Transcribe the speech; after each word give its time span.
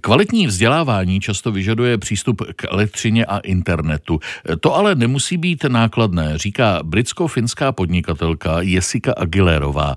Kvalitní 0.00 0.46
vzdělávání 0.46 1.20
často 1.20 1.52
vyžaduje 1.52 1.98
přístup 1.98 2.42
k 2.56 2.64
elektřině 2.64 3.26
a 3.26 3.38
internetu. 3.38 4.20
To 4.60 4.74
ale 4.74 4.94
nemusí 4.94 5.36
být 5.36 5.64
nákladné, 5.64 6.38
říká 6.38 6.80
britsko-finská 6.82 7.72
podnikatelka 7.72 8.60
Jessica 8.60 9.12
Aguilerová. 9.16 9.94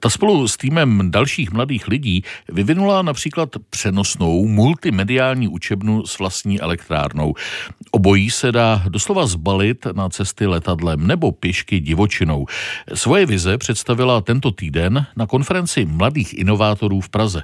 Ta 0.00 0.10
spolu 0.10 0.48
s 0.48 0.56
týmem 0.56 1.10
dalších 1.10 1.52
mladých 1.52 1.88
lidí 1.88 2.22
vyvinula 2.48 3.02
například 3.02 3.48
přenosnou 3.70 4.48
multimediální 4.48 5.48
učebnu 5.48 6.06
s 6.06 6.18
vlastní 6.18 6.60
elektrárnou. 6.60 7.34
Obojí 7.90 8.30
se 8.30 8.52
dá 8.52 8.82
doslova 8.88 9.26
zbalit 9.26 9.86
na 9.92 10.08
cesty 10.08 10.46
letadlem 10.46 11.06
nebo 11.06 11.32
pěšky 11.32 11.80
divočinou. 11.80 12.46
Svoje 12.94 13.26
vize 13.26 13.58
představila 13.58 14.20
tento 14.20 14.50
týden 14.50 15.06
na 15.16 15.26
konferenci 15.26 15.84
mladých 15.84 16.38
inovátorů 16.38 17.00
v 17.00 17.08
Praze. 17.08 17.42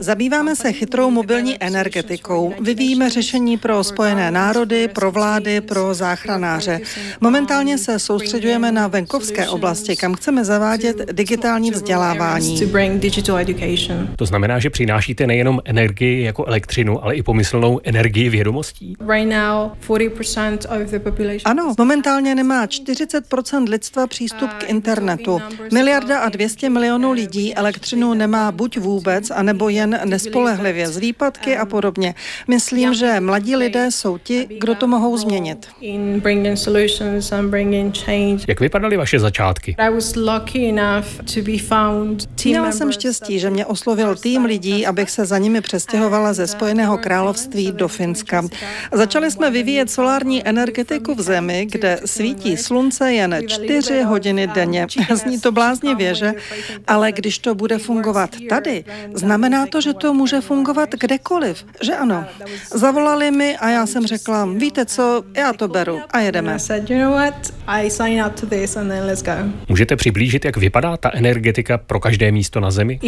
Zabýváme 0.00 0.56
se 0.56 0.72
chytrou 0.72 1.10
mobilní 1.10 1.62
energetikou. 1.64 2.54
Vyvíjíme 2.60 3.10
řešení 3.10 3.56
pro 3.56 3.84
spojené 3.84 4.30
národy, 4.30 4.88
pro 4.88 5.12
vlády, 5.12 5.60
pro 5.60 5.94
záchranáře. 5.94 6.80
Momentálně 7.20 7.78
se 7.78 7.98
soustředujeme 7.98 8.72
na 8.72 8.86
venkovské 8.86 9.48
oblasti, 9.48 9.96
kam 9.96 10.14
chceme 10.14 10.44
zavádět 10.44 10.96
digitální 11.12 11.70
vzdělávání. 11.70 12.58
To 14.16 14.26
znamená, 14.26 14.58
že 14.58 14.70
přinášíte 14.70 15.26
nejenom 15.26 15.60
energii 15.64 16.22
jako 16.24 16.44
elektřinu, 16.44 17.04
ale 17.04 17.14
i 17.14 17.22
pomyslnou 17.22 17.80
energii 17.84 18.28
vědomostí? 18.28 18.94
Ano, 21.44 21.74
momentálně 21.78 22.34
nemá 22.34 22.66
40% 22.66 23.68
lidstva 23.68 24.06
přístup 24.06 24.50
k 24.50 24.62
internetu. 24.68 25.40
Miliarda 25.72 26.18
a 26.18 26.28
200 26.28 26.70
milionů 26.70 27.12
lidí 27.12 27.27
lidí 27.28 27.54
elektřinu 27.54 28.14
nemá 28.14 28.52
buď 28.52 28.78
vůbec, 28.78 29.30
anebo 29.30 29.68
jen 29.68 30.00
nespolehlivě 30.04 30.88
z 30.88 30.96
výpadky 30.96 31.56
a 31.56 31.66
podobně. 31.66 32.14
Myslím, 32.48 32.94
že 32.94 33.20
mladí 33.20 33.56
lidé 33.56 33.90
jsou 33.90 34.18
ti, 34.18 34.46
kdo 34.58 34.74
to 34.74 34.86
mohou 34.86 35.16
změnit. 35.16 35.68
Jak 38.48 38.60
vypadaly 38.60 38.96
vaše 38.96 39.20
začátky? 39.20 39.76
Měla 42.44 42.72
jsem 42.72 42.92
štěstí, 42.92 43.38
že 43.38 43.50
mě 43.50 43.66
oslovil 43.66 44.16
tým 44.16 44.44
lidí, 44.44 44.86
abych 44.86 45.10
se 45.10 45.26
za 45.26 45.38
nimi 45.38 45.60
přestěhovala 45.60 46.32
ze 46.32 46.46
Spojeného 46.46 46.98
království 46.98 47.72
do 47.72 47.88
Finska. 47.88 48.44
Začali 48.92 49.30
jsme 49.30 49.50
vyvíjet 49.50 49.90
solární 49.90 50.48
energetiku 50.48 51.14
v 51.14 51.20
zemi, 51.20 51.66
kde 51.70 52.00
svítí 52.04 52.56
slunce 52.56 53.12
jen 53.12 53.36
čtyři 53.46 54.02
hodiny 54.02 54.46
denně. 54.46 54.86
Zní 55.14 55.40
to 55.40 55.52
bláznivě, 55.52 56.14
že? 56.14 56.32
Ale 56.86 57.12
když 57.18 57.38
to 57.38 57.54
bude 57.54 57.78
fungovat 57.78 58.30
tady, 58.48 58.84
znamená 59.14 59.66
to, 59.66 59.80
že 59.80 59.94
to 59.94 60.14
může 60.14 60.40
fungovat 60.40 60.88
kdekoliv, 60.94 61.64
že 61.82 61.96
ano. 61.96 62.24
Zavolali 62.74 63.30
mi 63.30 63.56
a 63.56 63.68
já 63.68 63.86
jsem 63.86 64.06
řekla, 64.06 64.44
víte 64.44 64.86
co, 64.86 65.22
já 65.36 65.52
to 65.52 65.68
beru 65.68 66.00
a 66.10 66.18
jedeme. 66.20 66.58
Můžete 69.68 69.96
přiblížit, 69.96 70.44
jak 70.44 70.56
vypadá 70.56 70.96
ta 70.96 71.10
energetika 71.14 71.78
pro 71.78 72.00
každé 72.00 72.32
místo 72.32 72.60
na 72.60 72.70
Zemi? 72.70 73.00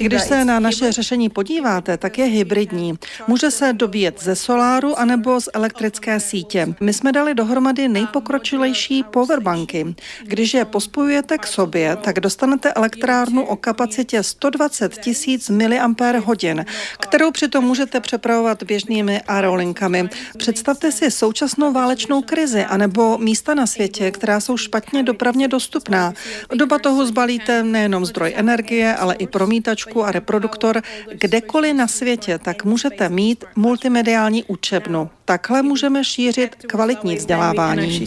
Když 0.00 0.22
se 0.22 0.44
na 0.44 0.60
naše 0.60 0.92
řešení 0.92 1.28
podíváte, 1.28 1.96
tak 1.96 2.18
je 2.18 2.24
hybridní. 2.24 2.94
Může 3.26 3.50
se 3.50 3.72
dobíjet 3.72 4.22
ze 4.22 4.36
soláru 4.36 4.98
anebo 4.98 5.40
z 5.40 5.48
elektrické 5.54 6.20
sítě. 6.20 6.66
My 6.80 6.92
jsme 6.92 7.12
dali 7.12 7.34
dohromady 7.34 7.88
nejpokročilejší 7.88 9.02
powerbanky. 9.02 9.94
Když 10.22 10.54
je 10.54 10.64
pospojujete 10.64 11.38
k 11.38 11.46
sobě, 11.46 11.68
sobě, 11.68 11.96
tak 11.96 12.20
dostanete 12.20 12.72
elektrárnu 12.72 13.44
o 13.44 13.56
kapacitě 13.56 14.22
120 14.22 14.98
tisíc 14.98 15.50
mAh, 15.50 16.64
kterou 17.00 17.30
přitom 17.30 17.64
můžete 17.64 18.00
přepravovat 18.00 18.62
běžnými 18.62 19.20
aerolinkami. 19.20 20.08
Představte 20.38 20.92
si 20.92 21.10
současnou 21.10 21.72
válečnou 21.72 22.22
krizi 22.28 22.64
anebo 22.64 23.18
místa 23.18 23.54
na 23.54 23.66
světě, 23.66 24.10
která 24.10 24.40
jsou 24.40 24.56
špatně 24.56 25.02
dopravně 25.02 25.48
dostupná. 25.48 26.12
Doba 26.54 26.78
toho 26.78 27.06
zbalíte 27.06 27.62
nejenom 27.62 28.04
zdroj 28.04 28.32
energie, 28.36 28.94
ale 28.94 29.14
i 29.14 29.26
promítačku 29.26 30.04
a 30.04 30.12
reproduktor. 30.12 30.82
Kdekoliv 31.20 31.76
na 31.76 31.86
světě, 31.88 32.38
tak 32.38 32.64
můžete 32.64 33.08
mít 33.08 33.44
multimediální 33.56 34.44
učebnu. 34.44 35.10
Takhle 35.28 35.62
můžeme 35.62 36.04
šířit 36.04 36.56
kvalitní 36.66 37.16
vzdělávání. 37.16 38.04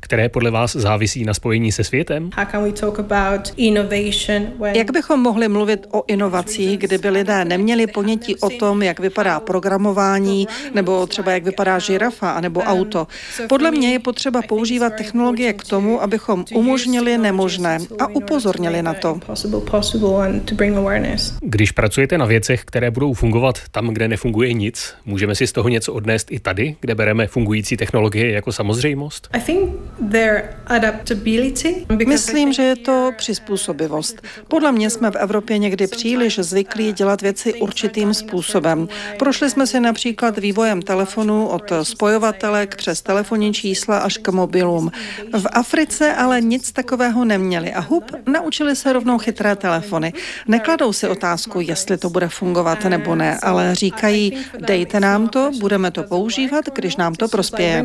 Které 0.00 0.28
podle 0.28 0.50
vás 0.50 0.72
závisí 0.76 1.24
na 1.24 1.34
spojení 1.34 1.72
se 1.72 1.84
světem? 1.84 2.30
Jak 4.74 4.90
bychom 4.90 5.20
mohli 5.20 5.48
mluvit 5.48 5.86
o 5.92 6.02
inovacích, 6.06 6.78
kdyby 6.78 7.08
lidé 7.10 7.44
neměli 7.44 7.86
ponětí 7.86 8.36
o 8.36 8.50
tom, 8.50 8.82
jak 8.82 9.00
vypadá 9.00 9.40
programování, 9.40 10.48
nebo 10.74 11.06
třeba 11.06 11.32
jak 11.32 11.44
vypadá 11.44 11.78
žirafa, 11.78 12.40
nebo 12.40 12.60
auto? 12.60 13.06
Podle 13.48 13.70
mě 13.70 13.92
je 13.92 13.98
potřeba 13.98 14.42
používat 14.42 14.90
technologie 14.90 15.52
k 15.52 15.64
tomu, 15.64 16.02
abychom 16.02 16.44
umožnili 16.54 17.18
nemožné 17.18 17.78
a 17.98 18.06
upozornili 18.06 18.82
na 18.82 18.94
to. 18.94 19.20
Když 21.40 21.72
pracujete 21.72 22.18
na 22.18 22.26
věcech, 22.26 22.64
které 22.64 22.90
budou 22.90 23.14
fungovat 23.14 23.58
tam, 23.70 23.88
kde 23.88 24.08
nefunguje 24.08 24.59
nic, 24.60 24.94
můžeme 25.04 25.34
si 25.34 25.46
z 25.46 25.52
toho 25.52 25.68
něco 25.68 25.92
odnést 25.92 26.32
i 26.32 26.38
tady, 26.38 26.76
kde 26.80 26.94
bereme 26.94 27.26
fungující 27.26 27.76
technologie 27.76 28.30
jako 28.30 28.52
samozřejmost? 28.52 29.28
Myslím, 32.06 32.52
že 32.52 32.62
je 32.62 32.76
to 32.76 33.12
přizpůsobivost. 33.16 34.22
Podle 34.48 34.72
mě 34.72 34.90
jsme 34.90 35.10
v 35.10 35.16
Evropě 35.16 35.58
někdy 35.58 35.86
příliš 35.86 36.38
zvyklí 36.38 36.92
dělat 36.92 37.22
věci 37.22 37.54
určitým 37.54 38.14
způsobem. 38.14 38.88
Prošli 39.18 39.50
jsme 39.50 39.66
si 39.66 39.80
například 39.80 40.38
vývojem 40.38 40.82
telefonu 40.82 41.46
od 41.46 41.72
spojovatelek 41.82 42.76
přes 42.76 43.02
telefonní 43.02 43.52
čísla 43.52 43.98
až 43.98 44.18
k 44.18 44.28
mobilům. 44.28 44.90
V 45.32 45.46
Africe 45.52 46.14
ale 46.14 46.40
nic 46.40 46.72
takového 46.72 47.24
neměli 47.24 47.72
a 47.72 47.80
hub 47.80 48.12
naučili 48.26 48.76
se 48.76 48.92
rovnou 48.92 49.18
chytré 49.18 49.56
telefony. 49.56 50.12
Nekladou 50.48 50.92
si 50.92 51.08
otázku, 51.08 51.60
jestli 51.60 51.98
to 51.98 52.10
bude 52.10 52.28
fungovat 52.28 52.84
nebo 52.84 53.14
ne, 53.14 53.38
ale 53.42 53.74
říkají, 53.74 54.36
dejte 54.58 55.00
nám 55.00 55.28
to, 55.28 55.50
budeme 55.60 55.90
to 55.90 56.02
používat, 56.02 56.64
když 56.74 56.96
nám 56.96 57.14
to 57.14 57.28
prospěje. 57.28 57.84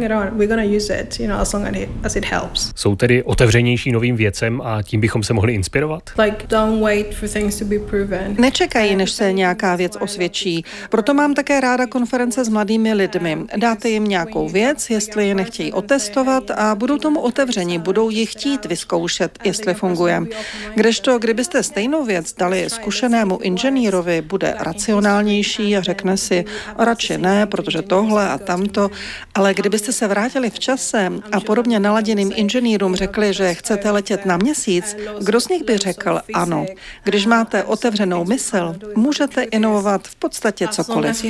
Jsou 2.76 2.96
tedy 2.96 3.24
otevřenější 3.24 3.92
novým 3.92 4.16
věcem 4.16 4.62
a 4.62 4.82
tím 4.82 5.02
bychom 5.02 5.24
se 5.24 5.34
mohli 5.34 5.54
inspirovat? 5.54 6.04
Nečekají, 8.40 8.96
než 8.96 9.12
se 9.12 9.34
nějaká 9.34 9.76
věc 9.76 9.98
osvědčí. 10.00 10.66
Proto 10.90 11.14
mám 11.14 11.34
také 11.34 11.62
ráda 11.62 11.88
konference 11.88 12.46
s 12.46 12.50
mladými 12.50 12.94
lidmi. 12.94 13.38
Dáte 13.58 13.90
jim 13.90 14.04
nějakou 14.04 14.50
věc, 14.50 14.90
jestli 14.90 15.28
je 15.28 15.36
nechtějí 15.36 15.74
otestovat 15.74 16.52
a 16.52 16.76
budou 16.76 16.98
tomu 16.98 17.20
otevření, 17.20 17.80
budou 17.80 18.10
ji 18.10 18.26
chtít 18.26 18.66
vyzkoušet, 18.66 19.40
jestli 19.44 19.74
funguje. 19.74 20.24
Kdežto, 20.76 21.20
kdybyste 21.20 21.64
stejnou 21.64 22.06
věc 22.06 22.34
dali 22.34 22.70
zkušenému 22.70 23.40
inženýrovi, 23.42 24.22
bude 24.22 24.56
racionálnější 24.60 25.78
a 25.78 25.82
řekne 25.82 26.18
si, 26.18 26.46
radši 26.78 27.18
ne, 27.18 27.46
protože 27.46 27.82
tohle 27.82 28.30
a 28.30 28.38
tamto, 28.38 28.92
ale 29.36 29.54
kdybyste 29.54 29.92
se 29.92 30.08
vrátili 30.08 30.50
v 30.50 30.60
čase 30.60 31.12
a 31.32 31.40
podobně 31.40 31.80
naladěným 31.80 32.32
inženýrům 32.36 32.96
řekli, 32.96 33.34
že 33.34 33.54
chcete 33.54 33.92
letět 33.92 34.26
na 34.26 34.38
měsíc, 34.38 34.98
kdo 35.22 35.42
z 35.42 35.50
nich 35.50 35.64
by 35.64 35.78
řekl 35.78 36.20
ano? 36.34 36.66
Když 37.04 37.26
máte 37.26 37.64
otevřenou 37.64 38.26
mysl, 38.26 38.76
můžete 38.96 39.44
inovovat 39.44 40.08
v 40.08 40.16
podstatě 40.16 40.68
cokoliv. 40.68 41.26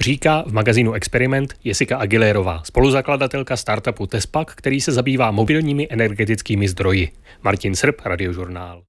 Říká 0.00 0.44
v 0.46 0.52
magazínu 0.52 0.92
Experiment 0.92 1.54
Jessica 1.64 1.96
Aguilerová, 1.96 2.62
spoluzakladatelka 2.64 3.56
startupu 3.56 4.06
Tespak, 4.06 4.54
který 4.54 4.80
se 4.80 4.92
zabývá 4.92 5.30
mobilními 5.30 5.88
energetickými 5.90 6.68
zdroji. 6.68 7.10
Martin 7.42 7.74
Srb, 7.74 8.00
Radiožurnál. 8.04 8.82